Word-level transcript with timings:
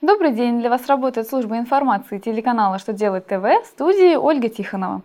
Добрый 0.00 0.30
день! 0.30 0.60
Для 0.60 0.70
вас 0.70 0.86
работает 0.86 1.28
служба 1.28 1.58
информации 1.58 2.18
телеканала 2.18 2.78
«Что 2.78 2.92
делать 2.92 3.26
ТВ» 3.26 3.42
в 3.42 3.66
студии 3.66 4.14
Ольга 4.14 4.48
Тихонова. 4.48 5.02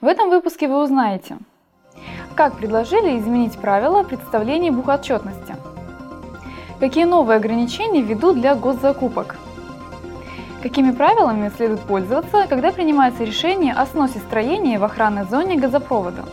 В 0.00 0.06
этом 0.06 0.30
выпуске 0.30 0.66
вы 0.66 0.82
узнаете, 0.82 1.38
как 2.34 2.56
предложили 2.56 3.20
изменить 3.20 3.56
правила 3.56 4.02
представления 4.02 4.72
бухотчетности, 4.72 5.54
какие 6.80 7.04
новые 7.04 7.36
ограничения 7.36 8.02
введут 8.02 8.40
для 8.40 8.56
госзакупок, 8.56 9.36
какими 10.60 10.90
правилами 10.90 11.48
следует 11.56 11.82
пользоваться, 11.82 12.48
когда 12.48 12.72
принимается 12.72 13.22
решение 13.22 13.72
о 13.72 13.86
сносе 13.86 14.18
строения 14.18 14.80
в 14.80 14.82
охранной 14.82 15.22
зоне 15.22 15.54
газопровода. 15.54 16.24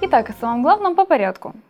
Итак, 0.00 0.30
о 0.30 0.34
самом 0.34 0.62
главном 0.62 0.94
по 0.94 1.04
порядку– 1.04 1.54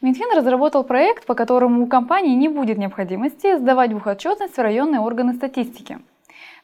Минфин 0.00 0.30
разработал 0.32 0.84
проект, 0.84 1.26
по 1.26 1.34
которому 1.34 1.82
у 1.82 1.86
компании 1.88 2.36
не 2.36 2.48
будет 2.48 2.78
необходимости 2.78 3.58
сдавать 3.58 3.92
бухотчетность 3.92 4.54
в 4.54 4.62
районные 4.62 5.00
органы 5.00 5.34
статистики. 5.34 5.98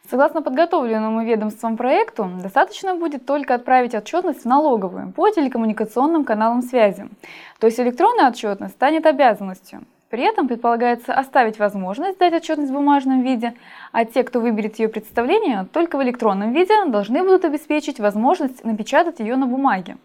Согласно 0.09 0.41
подготовленному 0.41 1.21
ведомством 1.25 1.75
проекту, 1.75 2.29
достаточно 2.41 2.95
будет 2.95 3.25
только 3.25 3.55
отправить 3.55 3.93
отчетность 3.93 4.43
в 4.43 4.45
налоговую 4.45 5.11
по 5.11 5.29
телекоммуникационным 5.29 6.23
каналам 6.23 6.61
связи. 6.61 7.09
То 7.59 7.67
есть 7.67 7.77
электронная 7.77 8.29
отчетность 8.29 8.75
станет 8.75 9.05
обязанностью. 9.05 9.81
При 10.09 10.23
этом 10.23 10.47
предполагается 10.47 11.13
оставить 11.13 11.59
возможность 11.59 12.15
сдать 12.15 12.33
отчетность 12.33 12.71
в 12.71 12.75
бумажном 12.75 13.21
виде, 13.21 13.53
а 13.91 14.05
те, 14.05 14.23
кто 14.23 14.39
выберет 14.39 14.79
ее 14.79 14.87
представление 14.87 15.67
только 15.73 15.97
в 15.97 16.03
электронном 16.03 16.53
виде, 16.53 16.85
должны 16.85 17.21
будут 17.21 17.43
обеспечить 17.43 17.99
возможность 17.99 18.63
напечатать 18.63 19.19
ее 19.19 19.35
на 19.35 19.45
бумаге. 19.45 19.97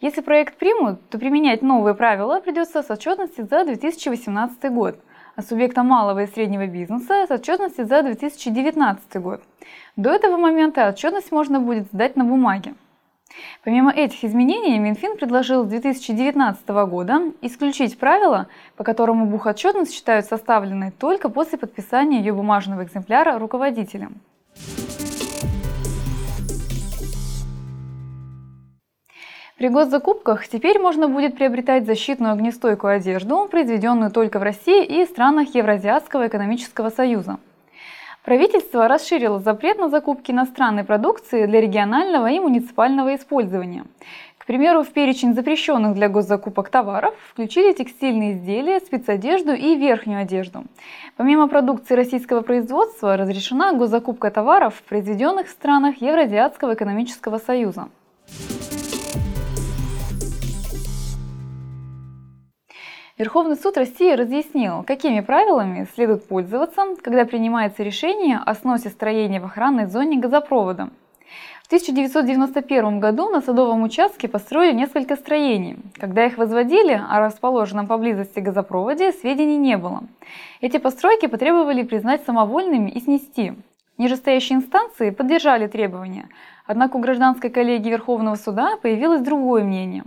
Если 0.00 0.20
проект 0.20 0.56
примут, 0.56 1.08
то 1.08 1.18
применять 1.18 1.62
новые 1.62 1.94
правила 1.94 2.40
придется 2.40 2.82
с 2.82 2.90
отчетности 2.90 3.42
за 3.42 3.64
2018 3.64 4.72
год, 4.72 4.98
а 5.36 5.42
субъектам 5.42 5.88
малого 5.88 6.22
и 6.22 6.26
среднего 6.26 6.66
бизнеса 6.66 7.26
с 7.26 7.30
отчетности 7.30 7.82
за 7.82 8.02
2019 8.02 9.16
год. 9.22 9.42
До 9.96 10.10
этого 10.10 10.36
момента 10.36 10.88
отчетность 10.88 11.32
можно 11.32 11.60
будет 11.60 11.86
сдать 11.86 12.16
на 12.16 12.24
бумаге. 12.24 12.74
Помимо 13.64 13.90
этих 13.90 14.24
изменений, 14.24 14.78
Минфин 14.78 15.16
предложил 15.16 15.64
с 15.64 15.68
2019 15.68 16.68
года 16.68 17.32
исключить 17.40 17.98
правила, 17.98 18.48
по 18.76 18.84
которому 18.84 19.26
бухотчетность 19.26 19.92
считают 19.92 20.26
составленной 20.26 20.90
только 20.92 21.28
после 21.28 21.58
подписания 21.58 22.18
ее 22.18 22.32
бумажного 22.32 22.84
экземпляра 22.84 23.38
руководителем. 23.38 24.20
При 29.64 29.70
госзакупках 29.70 30.46
теперь 30.46 30.78
можно 30.78 31.08
будет 31.08 31.36
приобретать 31.36 31.86
защитную 31.86 32.34
огнестойкую 32.34 32.96
одежду, 32.96 33.48
произведенную 33.50 34.10
только 34.10 34.38
в 34.38 34.42
России 34.42 34.84
и 34.84 35.06
странах 35.06 35.54
Евразиатского 35.54 36.26
экономического 36.26 36.90
союза. 36.90 37.38
Правительство 38.26 38.88
расширило 38.88 39.38
запрет 39.38 39.78
на 39.78 39.88
закупки 39.88 40.32
иностранной 40.32 40.84
продукции 40.84 41.46
для 41.46 41.62
регионального 41.62 42.30
и 42.30 42.40
муниципального 42.40 43.14
использования. 43.14 43.86
К 44.36 44.44
примеру, 44.44 44.82
в 44.82 44.90
перечень 44.90 45.32
запрещенных 45.32 45.94
для 45.94 46.10
госзакупок 46.10 46.68
товаров 46.68 47.14
включили 47.30 47.72
текстильные 47.72 48.34
изделия, 48.34 48.80
спецодежду 48.80 49.54
и 49.54 49.76
верхнюю 49.76 50.20
одежду. 50.20 50.64
Помимо 51.16 51.48
продукции 51.48 51.94
российского 51.94 52.42
производства 52.42 53.16
разрешена 53.16 53.72
госзакупка 53.72 54.30
товаров, 54.30 54.82
произведенных 54.86 55.46
в 55.46 55.50
странах 55.52 56.02
Евразиатского 56.02 56.74
экономического 56.74 57.38
союза. 57.38 57.88
Верховный 63.16 63.54
суд 63.54 63.76
России 63.76 64.10
разъяснил, 64.10 64.82
какими 64.82 65.20
правилами 65.20 65.86
следует 65.94 66.26
пользоваться, 66.26 66.82
когда 67.00 67.24
принимается 67.24 67.84
решение 67.84 68.40
о 68.44 68.54
сносе 68.56 68.88
строения 68.88 69.40
в 69.40 69.44
охранной 69.44 69.86
зоне 69.86 70.18
газопровода. 70.18 70.90
В 71.62 71.66
1991 71.66 72.98
году 72.98 73.30
на 73.30 73.40
садовом 73.40 73.84
участке 73.84 74.26
построили 74.26 74.74
несколько 74.74 75.14
строений. 75.14 75.76
Когда 75.94 76.26
их 76.26 76.38
возводили, 76.38 77.00
о 77.08 77.20
расположенном 77.20 77.86
поблизости 77.86 78.40
газопроводе 78.40 79.12
сведений 79.12 79.58
не 79.58 79.76
было. 79.76 80.02
Эти 80.60 80.78
постройки 80.78 81.26
потребовали 81.26 81.84
признать 81.84 82.24
самовольными 82.24 82.90
и 82.90 83.00
снести. 83.00 83.52
Нижестоящие 83.96 84.58
инстанции 84.58 85.10
поддержали 85.10 85.68
требования, 85.68 86.28
однако 86.66 86.96
у 86.96 87.00
гражданской 87.00 87.50
коллегии 87.50 87.90
Верховного 87.90 88.36
суда 88.36 88.76
появилось 88.80 89.22
другое 89.22 89.64
мнение. 89.64 90.04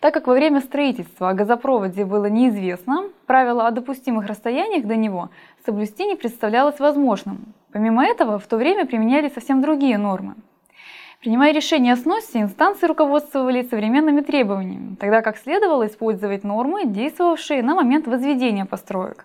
Так 0.00 0.14
как 0.14 0.26
во 0.26 0.34
время 0.34 0.60
строительства 0.60 1.30
о 1.30 1.34
газопроводе 1.34 2.04
было 2.04 2.26
неизвестно, 2.26 3.08
правило 3.26 3.66
о 3.66 3.70
допустимых 3.70 4.26
расстояниях 4.26 4.86
до 4.86 4.96
него 4.96 5.30
соблюсти 5.64 6.06
не 6.06 6.16
представлялось 6.16 6.78
возможным. 6.78 7.54
Помимо 7.72 8.04
этого, 8.04 8.38
в 8.38 8.46
то 8.46 8.56
время 8.56 8.86
применяли 8.86 9.28
совсем 9.28 9.60
другие 9.62 9.98
нормы. 9.98 10.34
Принимая 11.20 11.52
решение 11.52 11.94
о 11.94 11.96
сносе, 11.96 12.42
инстанции 12.42 12.86
руководствовались 12.86 13.70
современными 13.70 14.20
требованиями, 14.20 14.96
тогда 14.96 15.22
как 15.22 15.38
следовало 15.38 15.86
использовать 15.86 16.44
нормы, 16.44 16.84
действовавшие 16.84 17.62
на 17.62 17.74
момент 17.74 18.06
возведения 18.06 18.66
построек. 18.66 19.24